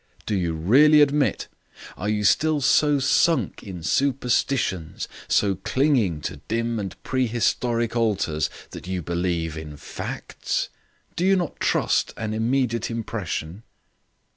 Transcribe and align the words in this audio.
Do 0.25 0.33
you 0.33 0.53
really 0.53 0.99
admit 1.03 1.47
are 1.95 2.09
you 2.09 2.23
still 2.23 2.59
so 2.59 2.97
sunk 2.97 3.61
in 3.61 3.83
superstitions, 3.83 5.07
so 5.27 5.53
clinging 5.53 6.21
to 6.21 6.37
dim 6.37 6.79
and 6.79 6.95
prehistoric 7.03 7.95
altars, 7.95 8.49
that 8.71 8.87
you 8.87 9.03
believe 9.03 9.55
in 9.55 9.77
facts? 9.77 10.69
Do 11.15 11.23
you 11.23 11.35
not 11.35 11.59
trust 11.59 12.15
an 12.17 12.33
immediate 12.33 12.89
impression?" 12.89 13.61